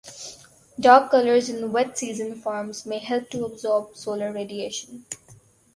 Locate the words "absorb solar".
3.45-4.33